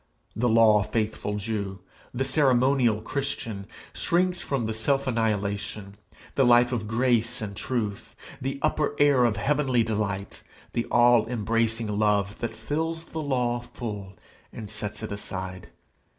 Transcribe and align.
The 0.35 0.49
law 0.49 0.81
faithful 0.81 1.35
Jew, 1.35 1.77
the 2.11 2.23
ceremonial 2.25 3.01
Christian, 3.03 3.67
shrinks 3.93 4.41
from 4.41 4.65
the 4.65 4.73
self 4.73 5.05
annihilation, 5.05 5.95
the 6.33 6.43
Life 6.43 6.71
of 6.71 6.87
grace 6.87 7.39
and 7.39 7.55
truth, 7.55 8.15
the 8.41 8.57
upper 8.63 8.95
air 8.97 9.25
of 9.25 9.37
heavenly 9.37 9.83
delight, 9.83 10.41
the 10.71 10.85
all 10.85 11.27
embracing 11.27 11.99
love 11.99 12.39
that 12.39 12.49
fills 12.55 13.05
the 13.05 13.21
law 13.21 13.59
full 13.59 14.15
and 14.51 14.71
sets 14.71 15.03
it 15.03 15.11
aside. 15.11 15.67